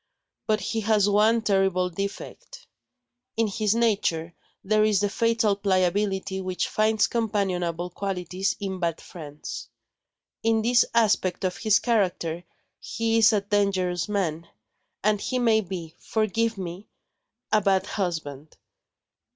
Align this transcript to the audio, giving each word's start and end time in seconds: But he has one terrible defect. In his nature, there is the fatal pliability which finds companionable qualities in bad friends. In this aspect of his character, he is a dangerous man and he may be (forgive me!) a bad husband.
But 0.47 0.61
he 0.61 0.79
has 0.79 1.07
one 1.07 1.43
terrible 1.43 1.91
defect. 1.91 2.65
In 3.37 3.45
his 3.45 3.75
nature, 3.75 4.33
there 4.63 4.83
is 4.83 4.99
the 4.99 5.09
fatal 5.11 5.55
pliability 5.55 6.41
which 6.41 6.67
finds 6.69 7.05
companionable 7.05 7.91
qualities 7.91 8.55
in 8.59 8.79
bad 8.79 8.99
friends. 8.99 9.69
In 10.41 10.63
this 10.63 10.85
aspect 10.95 11.43
of 11.43 11.57
his 11.57 11.77
character, 11.77 12.43
he 12.79 13.19
is 13.19 13.31
a 13.31 13.41
dangerous 13.41 14.09
man 14.09 14.47
and 15.03 15.21
he 15.21 15.37
may 15.37 15.61
be 15.61 15.93
(forgive 15.99 16.57
me!) 16.57 16.87
a 17.51 17.61
bad 17.61 17.85
husband. 17.85 18.57